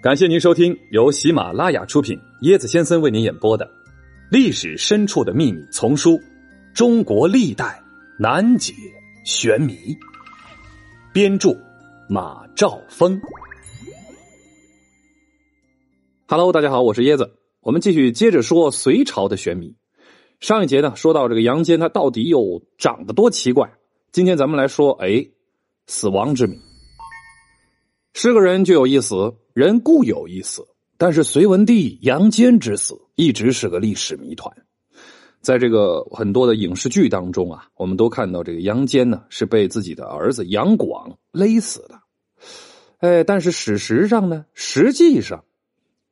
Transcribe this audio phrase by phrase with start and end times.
[0.00, 3.66] 感谢您收听由喜马拉雅出品、椰子先生为您演播的
[4.30, 6.12] 《历史深处的秘密》丛书
[6.72, 7.82] 《中国历代
[8.16, 8.72] 难解
[9.24, 9.72] 玄谜》，
[11.12, 11.50] 编著
[12.08, 13.20] 马兆峰。
[16.28, 17.36] Hello，大家好，我是椰子。
[17.60, 19.74] 我们继续接着说隋朝的玄谜。
[20.38, 23.68] 上一节呢，说到这个杨坚，他到底又长得多奇怪？
[24.12, 25.26] 今天咱们来说，哎，
[25.88, 26.56] 死亡之谜。
[28.14, 29.34] 是个人就有一死，
[29.66, 30.64] 人固有一死。
[30.96, 34.52] 但是隋文帝杨坚之死一直是个历史谜团。
[35.40, 42.00] 在这个很多的影视剧当中啊，我们都看到这个杨坚呢是被自己的儿子杨广勒死的。
[42.98, 45.44] 哎，但是史实上呢，实际上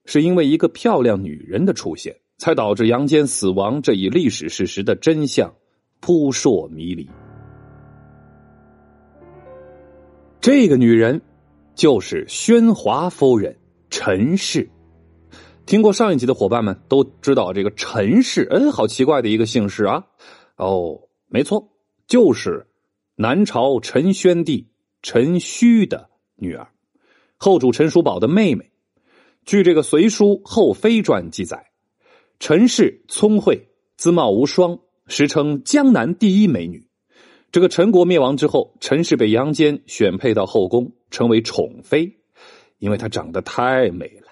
[0.04, 5.52] 是因为一个漂亮女人的出现，才导致杨坚死亡这一历史事实的真相
[6.01, 7.09] 扑朔迷离。
[10.40, 11.20] 这个女人。
[11.77, 13.55] 就是宣华夫人
[13.91, 14.71] 陈氏，
[15.66, 20.07] 听过上一集的伙伴们都知道这个陈氏，嗯，好奇怪的一个姓氏啊！
[20.57, 21.68] 哦，没错，
[22.09, 22.66] 就是
[23.15, 24.68] 南朝陈宣帝
[25.02, 26.66] 陈顼的女儿，
[27.37, 28.73] 后主陈叔宝的妹妹。
[29.45, 31.71] 据这个《隋书后妃传》记载，
[32.40, 33.68] 陈氏聪慧，
[33.99, 36.85] 姿貌无双，时称江南第一美女。
[37.57, 42.18] 这个陈国灭亡之后，陈氏被杨坚选配到后宫，成为宠妃，
[42.80, 44.26] 因为她长得太美了。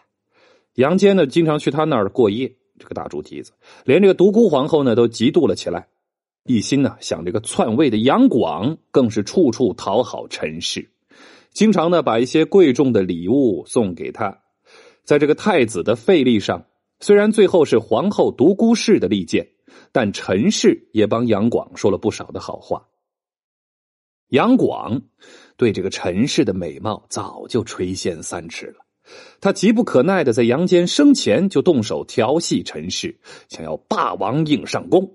[0.74, 2.54] 杨坚呢，经常去她那儿过夜。
[2.78, 3.52] 这个大猪蹄子，
[3.86, 5.88] 连这个独孤皇后呢都嫉妒了起来，
[6.44, 10.90] 一心呢想这个篡位的杨广，更是处处讨好陈氏，
[11.50, 14.38] 经常呢把一些贵重的礼物送给他。
[15.02, 16.66] 在这个太子的废立上，
[17.00, 19.48] 虽然最后是皇后独孤氏的利剑，
[19.92, 22.86] 但陈氏也帮杨广说了不少的好话。
[24.34, 25.00] 杨广
[25.56, 28.84] 对这个陈氏的美貌早就垂涎三尺了，
[29.40, 33.16] 他急不可耐的在杨坚生前就动手调戏陈氏，
[33.48, 35.08] 想要霸王硬上弓。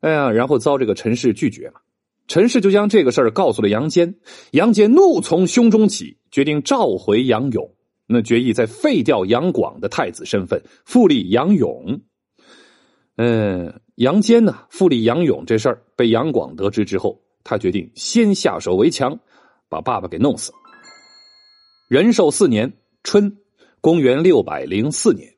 [0.00, 1.78] 哎呀，然后遭这个陈氏拒绝嘛，
[2.26, 4.16] 陈氏就将这个事儿告诉了杨坚，
[4.50, 7.70] 杨坚怒从胸中起，决定召回杨勇，
[8.08, 12.00] 那决意再废掉杨广的太子身份，复立杨勇。
[13.18, 17.22] 嗯，杨坚呢复立杨勇这事儿被杨广得知之后。
[17.48, 19.20] 他决定先下手为强，
[19.68, 20.52] 把爸爸给弄死。
[21.88, 22.72] 仁寿四年
[23.04, 23.36] 春，
[23.80, 25.34] 公元六百零四年，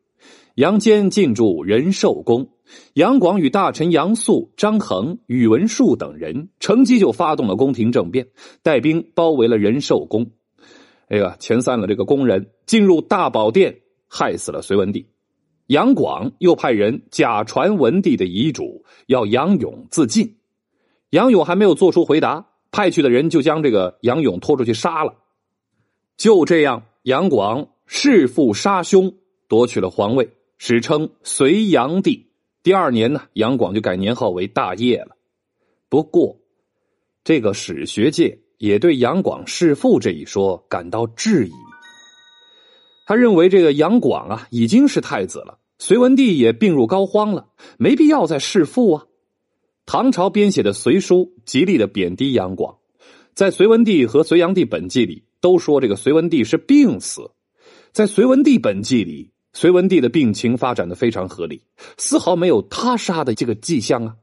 [0.54, 2.48] 杨坚进驻仁寿宫，
[2.94, 8.28] 杨广与大臣杨素、张衡、宇文述等人乘机就发动了宫廷政变，
[8.62, 10.30] 带兵包围了仁寿宫。
[11.08, 15.06] 哎呀，遣散了这个工人，进入大宝殿，害死了隋文帝。
[15.66, 20.36] 杨广又派人假传文帝的遗嘱，要杨勇自尽。
[21.10, 25.14] 杨勇还没有做出回答，派去的人就将这个杨勇拖出去杀了。
[26.16, 29.14] 就这样，杨广弑父杀兄，
[29.48, 32.26] 夺取了皇位，史称隋炀帝。
[32.62, 35.16] 第二年呢，杨广就改年号为大业了。
[35.88, 36.36] 不过，
[37.24, 41.52] 这个史学界也对杨广弑父这一说感到质疑。
[43.06, 47.48] 他认为这个杨广啊已经是太子了，隋文帝也病入膏肓了，
[47.78, 49.06] 没必要再弑父啊。
[49.88, 52.76] 唐朝编写的《隋书》极力的贬低杨广，
[53.32, 57.30] 在隋文帝和隋炀帝本纪里都说这个隋文帝是病死。
[57.90, 61.62] 在隋文帝本纪里，隋文帝的病情发展的非常合理，
[61.96, 64.16] 丝毫没有他杀的这个迹象啊。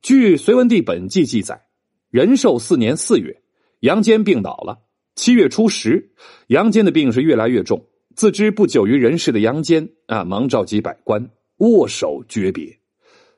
[0.00, 1.66] 据隋文帝本纪记载，
[2.08, 3.42] 仁寿四年四月，
[3.80, 4.78] 杨坚病倒了。
[5.14, 6.14] 七月初十，
[6.46, 7.84] 杨坚的病是越来越重，
[8.16, 12.78] 自知不久于人世的杨坚啊，忙召集百官握手诀别。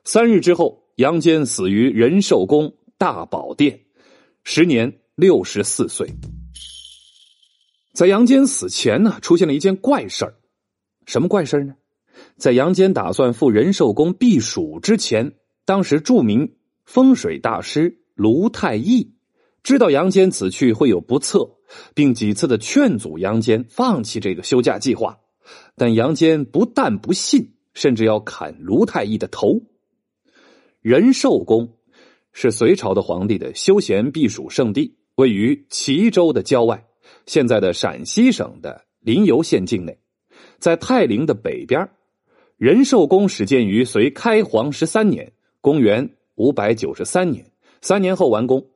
[0.05, 0.86] 三日之后。
[0.97, 3.81] 杨坚死于仁寿宫大宝殿，
[4.43, 6.09] 时年六十四岁。
[7.93, 10.33] 在杨坚死前呢，出现了一件怪事儿。
[11.05, 11.75] 什么怪事呢？
[12.37, 15.33] 在杨坚打算赴仁寿宫避暑之前，
[15.65, 19.13] 当时著名风水大师卢太义
[19.61, 21.47] 知道杨坚此去会有不测，
[21.93, 25.19] 并几次的劝阻杨坚放弃这个休假计划。
[25.75, 29.61] 但杨坚不但不信，甚至要砍卢太义的头。
[30.81, 31.69] 仁寿宫
[32.31, 36.85] 是隋朝的皇帝的休闲避暑胜地，位于齐州的郊外，
[37.25, 39.97] 现在的陕西省的临游县境内，
[40.59, 41.89] 在泰陵的北边。
[42.57, 45.31] 仁寿宫始建于隋开皇十三年
[45.61, 47.51] （公元五百九十三年），
[47.81, 48.67] 三年后完工。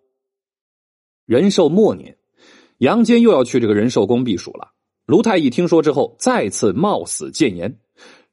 [1.25, 2.17] 仁寿末年，
[2.77, 4.73] 杨坚又要去这个仁寿宫避暑了。
[5.05, 7.79] 卢太义听说之后，再次冒死谏言，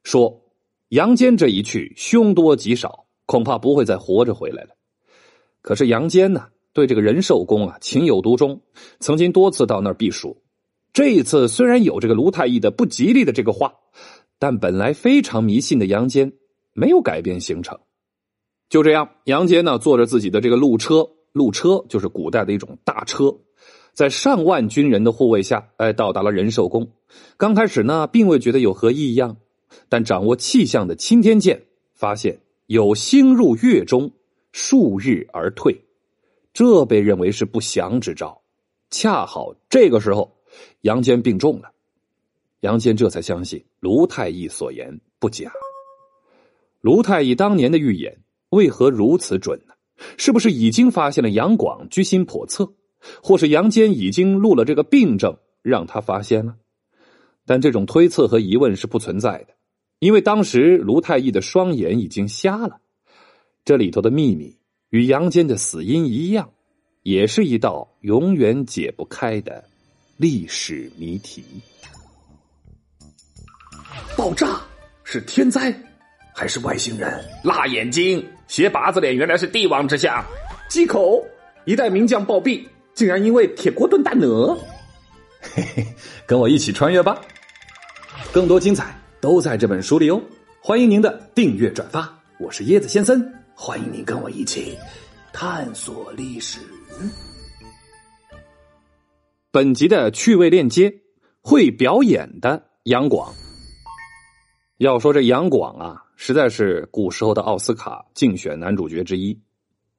[0.03, 0.43] 说
[0.89, 3.05] 杨坚这一去，凶多吉少。
[3.29, 4.69] 恐怕不会再活着回来了。
[5.61, 8.59] 可是杨坚呢，对这个仁寿宫啊情有独钟，
[8.99, 10.41] 曾经多次到那儿避暑。
[10.93, 13.71] 这一次虽然有这个卢太医的不吉利的这个话，
[14.39, 16.33] 但本来非常迷信的杨坚
[16.73, 17.77] 没有改变行程。
[18.67, 23.37] 就这样，杨坚呢坐着自己的这个路车，路车就是古代的一种大车，
[23.93, 26.89] 在上万军人的护卫下，哎，到达了仁寿宫。
[27.37, 29.37] 刚开始呢，并未觉得有何异样，
[29.87, 31.61] 但掌握气象的钦天监
[31.93, 32.39] 发现
[32.69, 34.11] 有星入月中，
[34.51, 35.75] 数日而退，
[36.53, 38.43] 这被认为是不祥之兆。
[38.91, 40.37] 恰好这个时候。
[40.81, 41.71] 杨坚病重了，
[42.59, 45.51] 杨坚这才相信卢太医所言不假。
[46.81, 48.19] 卢太医当年的预言
[48.49, 49.73] 为何如此准呢？
[50.17, 52.71] 是不是已经发现了杨广居心叵测，
[53.23, 56.55] 或是杨坚已经录了这个病症让他发现了？
[57.47, 59.55] 但这种推测和疑问是不存在的，
[59.99, 62.79] 因为当时卢太医的双眼已经瞎了。
[63.65, 64.57] 这里头的秘密
[64.89, 66.49] 与杨坚的死因一样，
[67.03, 69.63] 也是一道永远解不开的。
[70.17, 71.43] 历史谜题：
[74.17, 74.61] 爆炸
[75.03, 75.73] 是天灾
[76.33, 77.23] 还是外星人？
[77.43, 80.25] 辣眼睛，学八字脸原来是帝王之相。
[80.69, 81.23] 忌口，
[81.65, 84.57] 一代名将暴毙，竟然因为铁锅炖大鹅。
[85.41, 85.85] 嘿嘿，
[86.25, 87.21] 跟我一起穿越吧！
[88.33, 90.21] 更多精彩都在这本书里哦！
[90.61, 92.17] 欢迎您的订阅转发。
[92.39, 93.21] 我是椰子先生，
[93.53, 94.77] 欢迎您跟我一起
[95.33, 96.61] 探索历史。
[99.51, 100.93] 本集的趣味链接：
[101.41, 103.33] 会表演的杨广。
[104.77, 109.37] 要说这杨广啊，实在是古时候的奥斯卡竞选男主角之一。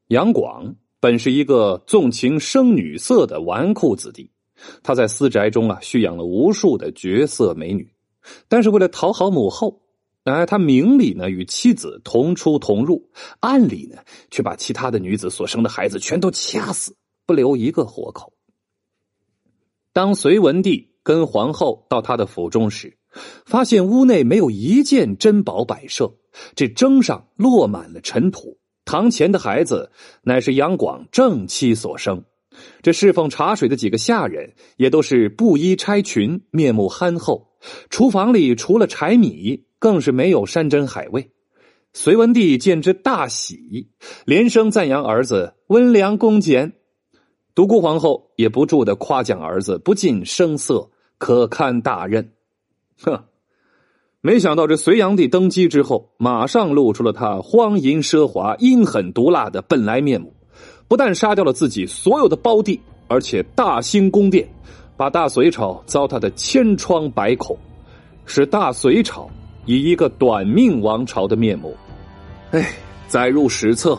[0.09, 4.31] 杨广本是一个纵情生女色的纨绔子弟，
[4.83, 7.87] 他在私宅中啊蓄养了无数的绝色美女，
[8.49, 9.83] 但是为了讨好母后，
[10.25, 16.95] 哎，他明里呢与妻子同出同入，暗里呢却把其他的女子所生的孩子全都掐死，
[17.27, 18.33] 不留一个活口。
[19.93, 22.99] 当隋文帝跟皇后到他的府中时，
[23.45, 26.15] 发现屋内没有一件珍宝摆设，
[26.55, 28.59] 这砧上落满了尘土。
[28.85, 29.91] 堂前的孩子
[30.23, 32.25] 乃是杨广正妻所生，
[32.83, 37.50] 这侍奉茶水的几个下人也都是布衣钗裙，面目憨厚。
[37.89, 41.31] 厨房里除了柴米，更是没有山珍海味。
[41.93, 43.89] 隋文帝见之大喜，
[44.25, 46.75] 连声赞扬儿子温良恭俭。
[47.55, 52.33] 独孤皇后也不住的夸奖儿子不近声色，可堪大任。
[53.03, 53.25] 哼，
[54.21, 60.33] 没想到这隋炀帝登基之后，马上露出了他荒淫奢华、阴狠毒辣的本来面目。
[60.87, 64.49] 不但杀掉了自己所有的胞弟，而且大兴宫殿，
[65.01, 67.57] 把大隋朝糟蹋的千疮百孔，
[68.27, 69.27] 使大隋朝
[69.65, 71.75] 以一个短命王朝的面目，
[72.51, 72.71] 哎，
[73.09, 73.99] 载入史册。